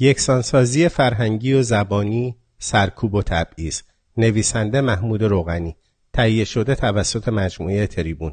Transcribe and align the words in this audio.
یکسانسازی 0.00 0.88
فرهنگی 0.88 1.52
و 1.52 1.62
زبانی 1.62 2.36
سرکوب 2.58 3.14
و 3.14 3.22
تبعیض. 3.22 3.80
نویسنده 4.16 4.80
محمود 4.80 5.22
روغنی. 5.22 5.76
تهیه 6.12 6.44
شده 6.44 6.74
توسط 6.74 7.28
مجموعه 7.28 7.86
تریبون. 7.86 8.32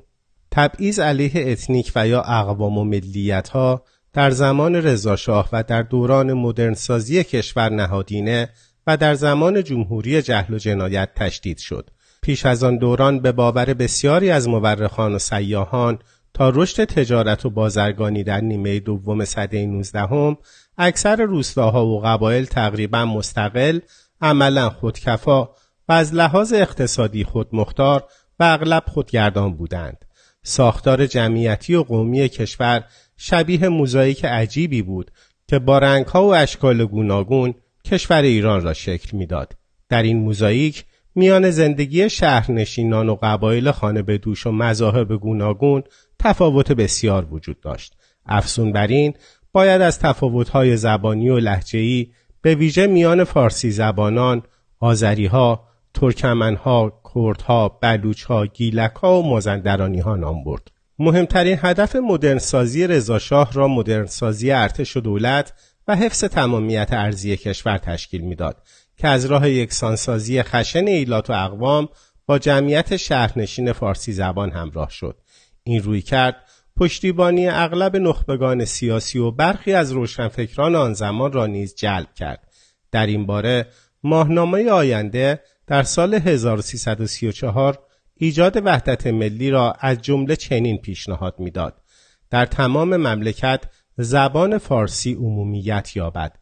تبعیض 0.52 1.00
علیه 1.00 1.32
اتنیک 1.36 1.92
و 1.96 2.08
یا 2.08 2.22
اقوام 2.22 2.78
و 2.78 2.84
ملیت 2.84 3.50
ها 3.50 3.84
در 4.14 4.32
زمان 4.32 4.76
رضاشاه 4.76 5.50
و 5.54 5.64
در 5.64 5.82
دوران 5.82 6.34
مدرنسازی 6.34 7.24
کشور 7.24 7.70
نهادینه 7.70 8.50
و 8.88 8.98
در 8.98 9.14
زمان 9.14 9.64
جمهوری 9.64 10.22
جهل 10.22 10.54
و 10.54 10.58
جنایت 10.58 11.10
تشدید 11.16 11.58
شد. 11.58 11.90
پیش 12.22 12.46
از 12.46 12.64
آن 12.64 12.78
دوران 12.78 13.20
به 13.20 13.32
باور 13.32 13.74
بسیاری 13.74 14.32
از 14.32 14.48
مورخان 14.48 15.16
و 15.16 15.20
سیاهان 15.20 16.00
تا 16.34 16.50
رشد 16.50 16.86
تجارت 16.86 17.46
و 17.46 17.50
بازرگانی 17.50 18.24
در 18.24 18.42
نیمه 18.42 18.80
دوم 18.80 19.26
سده 19.26 19.66
19 19.66 20.38
اکثر 20.78 21.16
روستاها 21.16 21.86
و 21.86 22.02
قبایل 22.02 22.46
تقریبا 22.46 23.06
مستقل، 23.06 23.80
عملا 24.22 24.70
خودکفا 24.70 25.44
و 25.90 25.94
از 25.94 26.14
لحاظ 26.14 26.54
اقتصادی 26.54 27.24
خودمختار 27.24 28.04
و 28.40 28.44
اغلب 28.44 28.84
خودگردان 28.88 29.54
بودند. 29.54 30.06
ساختار 30.44 31.06
جمعیتی 31.06 31.76
و 31.76 31.84
قومی 31.84 32.30
کشور 32.30 32.84
شبیه 33.18 33.70
موزاییک 33.70 34.26
عجیبی 34.26 34.82
بود 34.82 35.12
که 35.48 35.60
با 35.60 35.78
رنگها 35.78 36.28
و 36.28 36.36
اشکال 36.36 36.86
گوناگون 36.86 37.54
کشور 37.86 38.22
ایران 38.22 38.64
را 38.64 38.74
شکل 38.74 39.18
می‌داد. 39.18 39.54
در 39.90 40.04
این 40.04 40.18
موزاییک 40.18 40.86
میان 41.16 41.50
زندگی 41.50 42.10
شهرنشینان 42.10 43.10
و 43.10 43.18
قبایل 43.22 43.72
خانه 43.72 44.02
به 44.02 44.18
دوش 44.18 44.48
و 44.48 44.52
مذاهب 44.52 45.14
گوناگون 45.14 45.84
تفاوت 46.20 46.72
بسیار 46.72 47.34
وجود 47.34 47.60
داشت. 47.60 47.94
افزون 48.26 48.72
بر 48.72 48.88
این 48.88 49.14
باید 49.56 49.82
از 49.82 50.00
تفاوت‌های 50.00 50.78
زبانی 50.78 51.30
و 51.30 51.40
لحجه‌ای 51.40 52.08
به 52.42 52.56
ویژه 52.56 52.88
میان 52.88 53.24
فارسی 53.24 53.72
زبانان، 53.72 54.44
آذریها، 54.80 55.68
ترکمنها، 55.94 57.02
کردها، 57.16 57.70
بلوچها، 57.70 58.46
گیلکها 58.46 59.20
و 59.20 59.30
مازندرانیها 59.30 60.16
نام 60.16 60.44
برد. 60.44 60.72
مهمترین 61.00 61.58
هدف 61.62 61.96
مدرنسازی 61.96 62.88
رضاشاه 62.88 63.54
را 63.54 63.68
مدرنسازی 63.68 64.52
ارتش 64.52 64.98
و 64.98 65.00
دولت 65.00 65.54
و 65.88 65.96
حفظ 65.96 66.24
تمامیت 66.24 66.90
ارزی 66.92 67.38
کشور 67.38 67.78
تشکیل 67.78 68.22
می‌داد 68.22 68.62
که 68.98 69.08
از 69.08 69.26
راه 69.26 69.50
یکسانسازی 69.50 70.44
خشن 70.44 70.88
ایلات 70.88 71.30
و 71.30 71.34
اقوام 71.34 71.90
با 72.26 72.40
جمعیت 72.40 72.98
شهرنشین 72.98 73.72
فارسی 73.72 74.14
زبان 74.14 74.52
همراه 74.52 74.90
شد. 74.90 75.18
این 75.64 75.84
روی 75.84 76.02
کرد 76.02 76.36
پشتیبانی 76.78 77.48
اغلب 77.48 77.96
نخبگان 77.96 78.66
سیاسی 78.66 79.20
و 79.20 79.32
برخی 79.32 79.74
از 79.74 79.92
روشنفکران 79.92 80.76
آن 80.76 80.94
زمان 80.94 81.32
را 81.32 81.46
نیز 81.46 81.76
جلب 81.76 82.14
کرد. 82.16 82.48
در 82.92 83.06
این 83.06 83.26
باره 83.26 83.68
ماهنامه 84.04 84.70
آینده 84.70 85.42
در 85.68 85.84
سال 85.84 86.14
1334 86.14 87.80
ایجاد 88.16 88.66
وحدت 88.66 89.08
ملی 89.08 89.50
را 89.50 89.74
از 89.80 90.02
جمله 90.02 90.36
چنین 90.36 90.78
پیشنهاد 90.78 91.36
می‌داد. 91.40 91.82
در 92.30 92.46
تمام 92.46 92.98
مملکت 92.98 93.64
زبان 93.98 94.58
فارسی 94.58 95.14
عمومیت 95.14 95.96
یابد. 95.96 96.36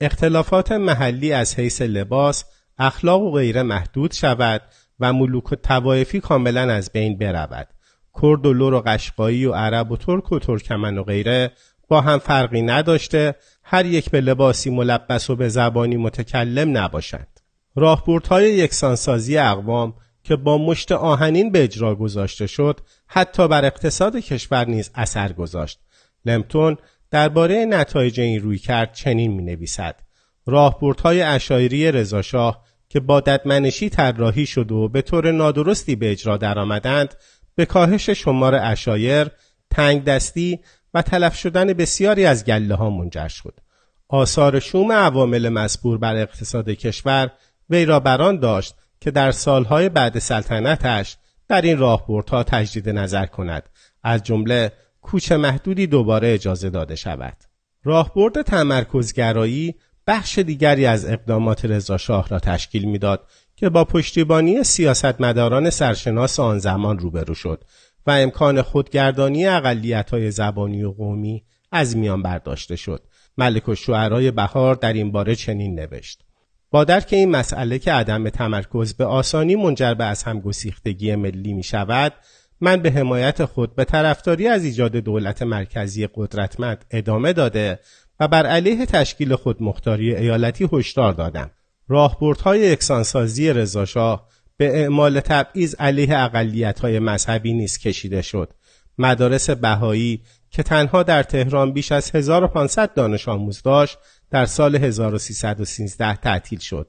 اختلافات 0.00 0.72
محلی 0.72 1.32
از 1.32 1.58
حیث 1.58 1.82
لباس، 1.82 2.44
اخلاق 2.78 3.22
و 3.22 3.32
غیره 3.32 3.62
محدود 3.62 4.12
شود 4.12 4.62
و 5.00 5.12
ملوک 5.12 5.52
و 5.52 5.56
توایفی 5.56 6.20
کاملا 6.20 6.72
از 6.72 6.92
بین 6.92 7.18
برود. 7.18 7.75
کرد 8.22 8.46
و 8.46 8.52
لور 8.52 8.74
و 8.74 8.82
قشقایی 8.86 9.46
و 9.46 9.52
عرب 9.52 9.90
و 9.90 9.96
ترک 9.96 10.32
و 10.32 10.38
ترکمن 10.38 10.98
و 10.98 11.02
غیره 11.02 11.52
با 11.88 12.00
هم 12.00 12.18
فرقی 12.18 12.62
نداشته 12.62 13.34
هر 13.62 13.86
یک 13.86 14.10
به 14.10 14.20
لباسی 14.20 14.70
ملبس 14.70 15.30
و 15.30 15.36
به 15.36 15.48
زبانی 15.48 15.96
متکلم 15.96 16.78
نباشند. 16.78 17.40
راهبردهای 17.76 18.54
یکسانسازی 18.54 19.38
اقوام 19.38 19.94
که 20.22 20.36
با 20.36 20.58
مشت 20.58 20.92
آهنین 20.92 21.52
به 21.52 21.64
اجرا 21.64 21.94
گذاشته 21.94 22.46
شد 22.46 22.80
حتی 23.06 23.48
بر 23.48 23.64
اقتصاد 23.64 24.16
کشور 24.16 24.68
نیز 24.68 24.90
اثر 24.94 25.32
گذاشت. 25.32 25.80
لمتون 26.24 26.76
درباره 27.10 27.64
نتایج 27.64 28.20
این 28.20 28.40
روی 28.40 28.58
کرد 28.58 28.92
چنین 28.92 29.32
می 29.32 29.42
نویسد. 29.42 30.00
راهبردهای 30.46 31.22
اشایری 31.22 31.92
رضاشاه 31.92 32.62
که 32.88 33.00
با 33.00 33.20
ددمنشی 33.20 33.88
طراحی 33.88 34.46
شد 34.46 34.72
و 34.72 34.88
به 34.88 35.02
طور 35.02 35.32
نادرستی 35.32 35.96
به 35.96 36.10
اجرا 36.10 36.36
درآمدند 36.36 37.14
به 37.56 37.66
کاهش 37.66 38.10
شمار 38.10 38.54
اشایر، 38.54 39.28
تنگ 39.70 40.04
دستی 40.04 40.60
و 40.94 41.02
تلف 41.02 41.36
شدن 41.36 41.72
بسیاری 41.72 42.26
از 42.26 42.44
گله 42.44 42.74
ها 42.74 42.90
منجر 42.90 43.28
شد. 43.28 43.60
آثار 44.08 44.60
شوم 44.60 44.92
عوامل 44.92 45.48
مسبور 45.48 45.98
بر 45.98 46.16
اقتصاد 46.16 46.70
کشور 46.70 47.30
وی 47.70 47.84
را 47.84 48.00
بران 48.00 48.40
داشت 48.40 48.74
که 49.00 49.10
در 49.10 49.30
سالهای 49.30 49.88
بعد 49.88 50.18
سلطنتش 50.18 51.16
در 51.48 51.60
این 51.60 51.78
راهبردها 51.78 52.42
تجدید 52.42 52.88
نظر 52.88 53.26
کند 53.26 53.68
از 54.02 54.22
جمله 54.22 54.72
کوچ 55.02 55.32
محدودی 55.32 55.86
دوباره 55.86 56.34
اجازه 56.34 56.70
داده 56.70 56.94
شود 56.94 57.36
راهبرد 57.84 58.42
تمرکزگرایی 58.42 59.74
بخش 60.06 60.38
دیگری 60.38 60.86
از 60.86 61.06
اقدامات 61.06 61.64
رضاشاه 61.64 62.28
را 62.28 62.38
تشکیل 62.38 62.84
می‌داد 62.84 63.26
که 63.56 63.68
با 63.68 63.84
پشتیبانی 63.84 64.64
سیاستمداران 64.64 65.70
سرشناس 65.70 66.40
آن 66.40 66.58
زمان 66.58 66.98
روبرو 66.98 67.34
شد 67.34 67.64
و 68.06 68.10
امکان 68.10 68.62
خودگردانی 68.62 69.44
های 69.44 70.30
زبانی 70.30 70.84
و 70.84 70.92
قومی 70.92 71.44
از 71.72 71.96
میان 71.96 72.22
برداشته 72.22 72.76
شد. 72.76 73.02
ملک 73.38 73.68
و 73.68 73.74
شعرهای 73.74 74.30
بهار 74.30 74.74
در 74.74 74.92
این 74.92 75.12
باره 75.12 75.34
چنین 75.34 75.80
نوشت. 75.80 76.22
با 76.70 76.84
درک 76.84 77.08
این 77.10 77.30
مسئله 77.30 77.78
که 77.78 77.92
عدم 77.92 78.28
تمرکز 78.28 78.94
به 78.94 79.04
آسانی 79.04 79.56
منجر 79.56 79.94
به 79.94 80.04
از 80.04 80.22
همگسیختگی 80.22 81.14
ملی 81.14 81.52
می 81.52 81.62
شود 81.62 82.12
من 82.60 82.76
به 82.76 82.90
حمایت 82.90 83.44
خود 83.44 83.74
به 83.74 83.84
طرفداری 83.84 84.48
از 84.48 84.64
ایجاد 84.64 84.96
دولت 84.96 85.42
مرکزی 85.42 86.08
قدرتمند 86.14 86.84
ادامه 86.90 87.32
داده 87.32 87.78
و 88.20 88.28
بر 88.28 88.46
علیه 88.46 88.86
تشکیل 88.86 89.36
خود 89.36 89.62
مختاری 89.62 90.16
ایالتی 90.16 90.68
هشدار 90.72 91.12
دادم 91.12 91.50
راهبردهای 91.88 92.60
یکسانسازی 92.60 93.52
رضاشاه 93.52 94.28
به 94.56 94.80
اعمال 94.80 95.20
تبعیض 95.20 95.74
علیه 95.78 96.18
اقلیت‌های 96.18 96.98
مذهبی 96.98 97.52
نیز 97.52 97.78
کشیده 97.78 98.22
شد 98.22 98.52
مدارس 98.98 99.50
بهایی 99.50 100.22
که 100.50 100.62
تنها 100.62 101.02
در 101.02 101.22
تهران 101.22 101.72
بیش 101.72 101.92
از 101.92 102.10
1500 102.14 102.94
دانش 102.94 103.28
آموز 103.28 103.62
داشت 103.62 103.98
در 104.30 104.46
سال 104.46 104.76
1313 104.76 106.16
تعطیل 106.16 106.58
شد. 106.58 106.88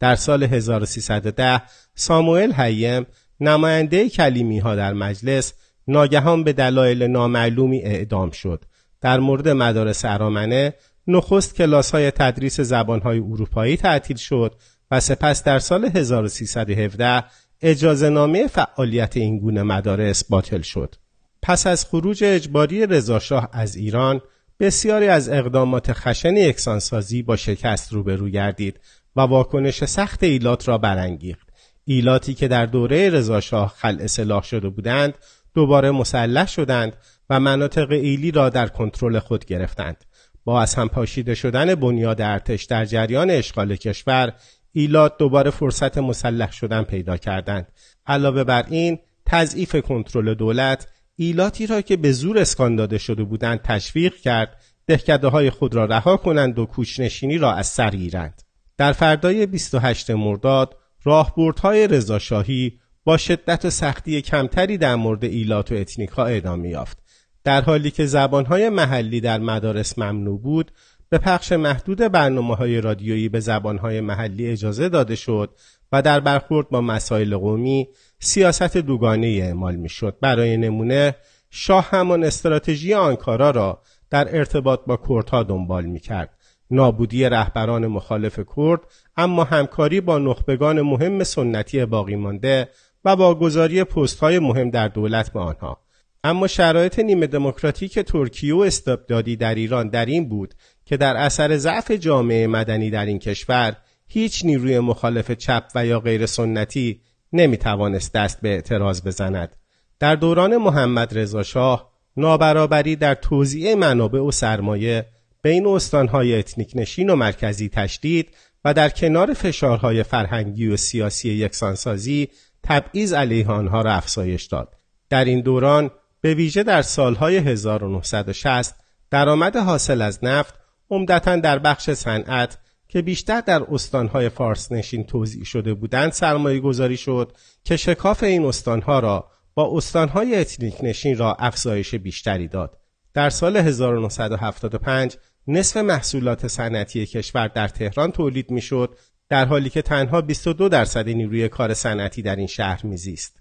در 0.00 0.16
سال 0.16 0.42
1310 0.42 1.62
ساموئل 1.94 2.52
هیم 2.52 3.06
نماینده 3.40 4.08
کلیمی 4.08 4.58
ها 4.58 4.74
در 4.74 4.92
مجلس 4.92 5.52
ناگهان 5.88 6.44
به 6.44 6.52
دلایل 6.52 7.02
نامعلومی 7.02 7.82
اعدام 7.82 8.30
شد. 8.30 8.64
در 9.00 9.18
مورد 9.18 9.48
مدارس 9.48 10.04
ارامنه 10.04 10.74
نخست 11.08 11.54
کلاس 11.54 11.90
های 11.90 12.10
تدریس 12.10 12.60
زبان 12.60 13.00
های 13.00 13.18
اروپایی 13.18 13.76
تعطیل 13.76 14.16
شد 14.16 14.54
و 14.90 15.00
سپس 15.00 15.44
در 15.44 15.58
سال 15.58 15.84
1317 15.84 17.24
اجازه 17.62 18.08
نامه 18.08 18.46
فعالیت 18.46 19.16
این 19.16 19.38
گونه 19.38 19.62
مدارس 19.62 20.24
باطل 20.24 20.60
شد. 20.60 20.94
پس 21.42 21.66
از 21.66 21.84
خروج 21.84 22.24
اجباری 22.24 22.86
رضاشاه 22.86 23.48
از 23.52 23.76
ایران 23.76 24.20
بسیاری 24.60 25.08
از 25.08 25.28
اقدامات 25.28 25.92
خشن 25.92 26.36
یکسانسازی 26.36 27.22
با 27.22 27.36
شکست 27.36 27.92
روبرو 27.92 28.28
گردید 28.28 28.80
و 29.16 29.20
واکنش 29.20 29.84
سخت 29.84 30.22
ایلات 30.22 30.68
را 30.68 30.78
برانگیخت 30.78 31.48
ایلاتی 31.84 32.34
که 32.34 32.48
در 32.48 32.66
دوره 32.66 33.10
رضاشاه 33.10 33.68
خل 33.76 33.96
اصلاح 34.00 34.42
شده 34.42 34.68
بودند 34.68 35.14
دوباره 35.54 35.90
مسلح 35.90 36.46
شدند 36.46 36.96
و 37.30 37.40
مناطق 37.40 37.90
ایلی 37.90 38.30
را 38.30 38.48
در 38.48 38.68
کنترل 38.68 39.18
خود 39.18 39.44
گرفتند 39.44 40.04
با 40.48 40.62
از 40.62 40.74
هم 40.74 40.88
پاشیده 40.88 41.34
شدن 41.34 41.74
بنیاد 41.74 42.20
ارتش 42.20 42.64
در 42.64 42.84
جریان 42.84 43.30
اشغال 43.30 43.76
کشور 43.76 44.32
ایلات 44.72 45.18
دوباره 45.18 45.50
فرصت 45.50 45.98
مسلح 45.98 46.52
شدن 46.52 46.82
پیدا 46.82 47.16
کردند 47.16 47.72
علاوه 48.06 48.44
بر 48.44 48.64
این 48.70 48.98
تضعیف 49.26 49.76
کنترل 49.76 50.34
دولت 50.34 50.88
ایلاتی 51.16 51.66
را 51.66 51.80
که 51.80 51.96
به 51.96 52.12
زور 52.12 52.38
اسکان 52.38 52.76
داده 52.76 52.98
شده 52.98 53.24
بودند 53.24 53.62
تشویق 53.62 54.14
کرد 54.14 54.56
دهکده 54.86 55.28
های 55.28 55.50
خود 55.50 55.74
را 55.74 55.84
رها 55.84 56.16
کنند 56.16 56.58
و 56.58 56.66
کوچنشینی 56.66 57.38
را 57.38 57.52
از 57.52 57.66
سر 57.66 57.90
گیرند. 57.90 58.42
در 58.76 58.92
فردای 58.92 59.46
28 59.46 60.10
مرداد 60.10 60.76
راهبردهای 61.04 61.88
رضاشاهی 61.88 62.80
با 63.04 63.16
شدت 63.16 63.64
و 63.64 63.70
سختی 63.70 64.22
کمتری 64.22 64.78
در 64.78 64.94
مورد 64.94 65.24
ایلات 65.24 65.72
و 65.72 65.74
اتنیکا 65.74 66.24
ادامه 66.24 66.68
یافت. 66.68 66.98
در 67.44 67.60
حالی 67.60 67.90
که 67.90 68.06
زبانهای 68.06 68.68
محلی 68.68 69.20
در 69.20 69.38
مدارس 69.38 69.98
ممنوع 69.98 70.40
بود، 70.40 70.72
به 71.08 71.18
پخش 71.18 71.52
محدود 71.52 71.98
برنامه 71.98 72.56
های 72.56 72.80
رادیویی 72.80 73.28
به 73.28 73.40
زبانهای 73.40 74.00
محلی 74.00 74.46
اجازه 74.46 74.88
داده 74.88 75.16
شد 75.16 75.50
و 75.92 76.02
در 76.02 76.20
برخورد 76.20 76.68
با 76.68 76.80
مسائل 76.80 77.36
قومی 77.36 77.88
سیاست 78.18 78.76
دوگانه 78.76 79.26
اعمال 79.26 79.76
می‌شد. 79.76 80.16
برای 80.20 80.56
نمونه 80.56 81.14
شاه 81.50 81.88
همان 81.90 82.24
استراتژی 82.24 82.94
آنکارا 82.94 83.50
را 83.50 83.82
در 84.10 84.36
ارتباط 84.36 84.80
با 84.86 84.96
کردها 85.08 85.42
دنبال 85.42 85.84
می‌کرد. 85.84 86.30
نابودی 86.70 87.24
رهبران 87.24 87.86
مخالف 87.86 88.40
کرد 88.56 88.80
اما 89.16 89.44
همکاری 89.44 90.00
با 90.00 90.18
نخبگان 90.18 90.82
مهم 90.82 91.24
سنتی 91.24 91.84
باقی 91.84 92.16
مانده 92.16 92.68
و 93.04 93.10
واگذاری 93.10 93.84
پست 93.84 94.18
های 94.18 94.38
مهم 94.38 94.70
در 94.70 94.88
دولت 94.88 95.32
به 95.32 95.40
آنها 95.40 95.80
اما 96.24 96.46
شرایط 96.46 96.98
نیمه 96.98 97.26
دموکراتیک 97.26 97.98
ترکیه 97.98 98.54
و 98.54 98.58
استبدادی 98.58 99.36
در 99.36 99.54
ایران 99.54 99.88
در 99.88 100.06
این 100.06 100.28
بود 100.28 100.54
که 100.84 100.96
در 100.96 101.16
اثر 101.16 101.56
ضعف 101.56 101.90
جامعه 101.90 102.46
مدنی 102.46 102.90
در 102.90 103.06
این 103.06 103.18
کشور 103.18 103.76
هیچ 104.06 104.44
نیروی 104.44 104.78
مخالف 104.78 105.30
چپ 105.30 105.64
و 105.74 105.86
یا 105.86 106.00
غیر 106.00 106.26
سنتی 106.26 107.00
نمی 107.32 107.56
توانست 107.56 108.12
دست 108.12 108.40
به 108.40 108.48
اعتراض 108.48 109.02
بزند. 109.02 109.56
در 109.98 110.14
دوران 110.14 110.56
محمد 110.56 111.18
رضا 111.18 111.42
شاه 111.42 111.90
نابرابری 112.16 112.96
در 112.96 113.14
توزیع 113.14 113.74
منابع 113.74 114.20
و 114.20 114.30
سرمایه 114.30 115.06
بین 115.42 115.66
استانهای 115.66 116.38
اتنیک 116.38 116.72
نشین 116.74 117.10
و 117.10 117.16
مرکزی 117.16 117.68
تشدید 117.68 118.36
و 118.64 118.74
در 118.74 118.88
کنار 118.88 119.34
فشارهای 119.34 120.02
فرهنگی 120.02 120.68
و 120.68 120.76
سیاسی 120.76 121.28
یکسانسازی 121.28 122.28
تبعیض 122.62 123.12
علیه 123.12 123.48
آنها 123.48 123.82
را 123.82 123.92
افزایش 123.92 124.44
داد. 124.44 124.74
در 125.10 125.24
این 125.24 125.40
دوران 125.40 125.90
به 126.20 126.34
ویژه 126.34 126.62
در 126.62 126.82
سالهای 126.82 127.36
1960 127.36 128.74
درآمد 129.10 129.56
حاصل 129.56 130.02
از 130.02 130.24
نفت 130.24 130.54
عمدتا 130.90 131.36
در 131.36 131.58
بخش 131.58 131.90
صنعت 131.90 132.58
که 132.88 133.02
بیشتر 133.02 133.40
در 133.40 133.62
استانهای 133.70 134.28
فارس 134.28 134.72
نشین 134.72 135.04
توضیح 135.04 135.44
شده 135.44 135.74
بودند 135.74 136.12
سرمایه 136.12 136.60
گذاری 136.60 136.96
شد 136.96 137.32
که 137.64 137.76
شکاف 137.76 138.22
این 138.22 138.44
استانها 138.44 138.98
را 138.98 139.30
با 139.54 139.76
استانهای 139.76 140.36
اتنیک 140.36 140.74
نشین 140.82 141.18
را 141.18 141.34
افزایش 141.34 141.94
بیشتری 141.94 142.48
داد. 142.48 142.78
در 143.14 143.30
سال 143.30 143.56
1975 143.56 145.16
نصف 145.46 145.76
محصولات 145.76 146.46
صنعتی 146.46 147.06
کشور 147.06 147.48
در 147.48 147.68
تهران 147.68 148.12
تولید 148.12 148.50
می‌شد 148.50 148.98
در 149.28 149.44
حالی 149.44 149.70
که 149.70 149.82
تنها 149.82 150.20
22 150.20 150.68
درصد 150.68 151.08
نیروی 151.08 151.48
کار 151.48 151.74
صنعتی 151.74 152.22
در 152.22 152.36
این 152.36 152.46
شهر 152.46 152.86
میزیست. 152.86 153.36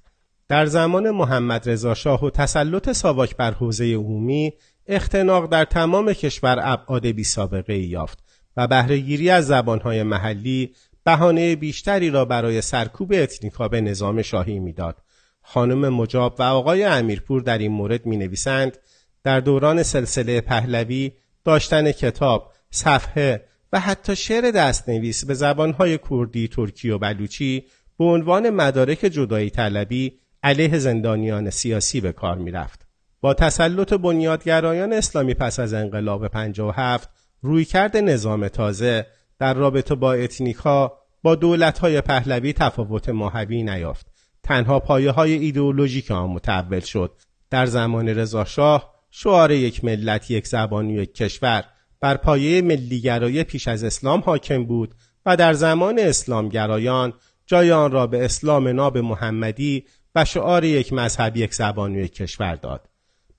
در 0.50 0.66
زمان 0.66 1.12
محمد 1.12 1.70
رضا 1.70 1.94
شاه 1.94 2.26
و 2.26 2.30
تسلط 2.30 2.92
ساواک 2.92 3.36
بر 3.36 3.52
حوزه 3.52 3.94
عمومی 3.94 4.54
اختناق 4.88 5.50
در 5.50 5.66
تمام 5.66 6.14
کشور 6.14 6.60
ابعاد 6.62 7.08
بی 7.08 7.24
سابقه 7.24 7.78
یافت 7.78 8.24
و 8.58 8.68
بهرهگیری 8.68 9.30
از 9.30 9.48
زبانهای 9.48 10.04
محلی 10.04 10.74
بهانه 11.04 11.56
بیشتری 11.56 12.10
را 12.10 12.26
برای 12.26 12.62
سرکوب 12.62 13.14
اتنیکا 13.16 13.68
به 13.68 13.82
نظام 13.82 14.22
شاهی 14.22 14.60
می‌داد. 14.60 14.98
خانم 15.42 15.90
مجاب 15.90 16.36
و 16.40 16.44
آقای 16.44 16.84
امیرپور 16.84 17.42
در 17.42 17.58
این 17.58 17.72
مورد 17.72 18.06
می 18.06 18.18
نویسند 18.18 18.78
در 19.24 19.40
دوران 19.40 19.84
سلسله 19.84 20.42
پهلوی 20.42 21.12
داشتن 21.44 21.92
کتاب، 21.92 22.54
صفحه 22.72 23.44
و 23.74 23.80
حتی 23.80 24.16
شعر 24.16 24.52
دستنویس 24.52 25.26
به 25.26 25.34
زبانهای 25.34 26.00
کردی، 26.10 26.48
ترکی 26.48 26.90
و 26.90 26.98
بلوچی 26.98 27.66
به 28.00 28.06
عنوان 28.06 28.50
مدارک 28.50 29.00
جدایی 29.00 29.50
طلبی 29.50 30.20
علیه 30.44 30.78
زندانیان 30.78 31.50
سیاسی 31.50 32.02
به 32.02 32.12
کار 32.12 32.38
می 32.38 32.52
رفت. 32.52 32.88
با 33.22 33.34
تسلط 33.34 33.94
بنیادگرایان 33.94 34.94
اسلامی 34.94 35.34
پس 35.34 35.60
از 35.60 35.74
انقلاب 35.74 36.28
57 36.28 37.10
رویکرد 37.42 37.98
نظام 37.98 38.48
تازه 38.48 39.06
در 39.40 39.54
رابطه 39.54 39.96
با 39.96 40.14
اتنیکا 40.14 40.98
با 41.24 41.36
دولت‌های 41.36 42.02
پهلوی 42.02 42.54
تفاوت 42.54 43.10
ماهوی 43.10 43.64
نیافت. 43.64 44.06
تنها 44.44 44.80
پایه 44.80 45.12
های 45.12 45.34
ایدئولوژیک 45.34 46.12
آن 46.12 46.30
متحول 46.30 46.80
شد. 46.80 47.12
در 47.50 47.66
زمان 47.66 48.10
رضاشاه 48.10 48.94
شعار 49.12 49.52
یک 49.52 49.86
ملت 49.86 50.32
یک 50.32 50.48
زبان 50.48 50.90
یک 50.90 51.14
کشور 51.14 51.64
بر 52.02 52.18
پایه 52.18 52.62
ملیگرایی 52.62 53.44
پیش 53.44 53.68
از 53.68 53.84
اسلام 53.84 54.20
حاکم 54.20 54.66
بود 54.66 54.96
و 55.26 55.38
در 55.38 55.54
زمان 55.54 56.00
اسلامگرایان 56.00 57.14
جای 57.46 57.72
آن 57.72 57.92
را 57.92 58.08
به 58.08 58.26
اسلام 58.26 58.68
ناب 58.68 58.98
محمدی 58.98 59.86
و 60.18 60.26
شعار 60.26 60.64
یک 60.64 60.94
مذهب 60.94 61.38
یک 61.38 61.54
زبان 61.54 61.96
و 61.96 62.00
یک 62.00 62.14
کشور 62.14 62.56
داد. 62.56 62.90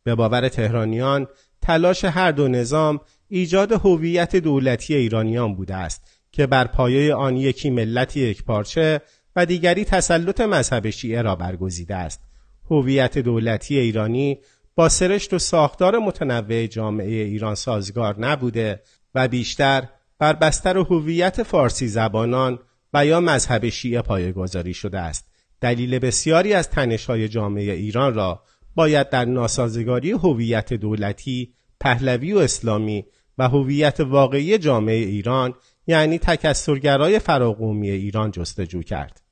به 0.04 0.14
باور 0.14 0.48
تهرانیان 0.48 1.26
تلاش 1.62 2.04
هر 2.04 2.32
دو 2.32 2.48
نظام 2.48 3.00
ایجاد 3.28 3.72
هویت 3.72 4.36
دولتی 4.36 4.94
ایرانیان 4.94 5.54
بوده 5.54 5.74
است 5.74 6.02
که 6.32 6.46
بر 6.46 6.66
پایه 6.66 7.14
آن 7.14 7.36
یکی 7.36 7.70
ملت 7.70 8.16
یک 8.16 8.44
پارچه 8.44 9.00
و 9.36 9.46
دیگری 9.46 9.84
تسلط 9.84 10.40
مذهب 10.40 10.90
شیعه 10.90 11.22
را 11.22 11.36
برگزیده 11.36 11.94
است. 11.94 12.20
هویت 12.70 13.18
دولتی 13.18 13.78
ایرانی 13.78 14.38
با 14.74 14.88
سرشت 14.88 15.32
و 15.32 15.38
ساختار 15.38 15.98
متنوع 15.98 16.66
جامعه 16.66 17.24
ایران 17.24 17.54
سازگار 17.54 18.20
نبوده 18.20 18.82
و 19.14 19.28
بیشتر 19.28 19.88
بر 20.18 20.32
بستر 20.32 20.78
هویت 20.78 21.42
فارسی 21.42 21.88
زبانان 21.88 22.58
و 22.94 23.06
یا 23.06 23.20
مذهب 23.20 23.68
شیعه 23.68 24.02
پایگذاری 24.02 24.74
شده 24.74 24.98
است. 24.98 25.27
دلیل 25.60 25.98
بسیاری 25.98 26.54
از 26.54 26.70
تنش‌های 26.70 27.28
جامعه 27.28 27.72
ایران 27.72 28.14
را 28.14 28.42
باید 28.74 29.10
در 29.10 29.24
ناسازگاری 29.24 30.10
هویت 30.10 30.72
دولتی، 30.72 31.54
پهلوی 31.80 32.32
و 32.32 32.38
اسلامی 32.38 33.04
و 33.38 33.48
هویت 33.48 34.00
واقعی 34.00 34.58
جامعه 34.58 34.96
ایران 34.96 35.54
یعنی 35.86 36.18
تکثرگرای 36.18 37.18
فراقومی 37.18 37.90
ایران 37.90 38.30
جستجو 38.30 38.82
کرد. 38.82 39.27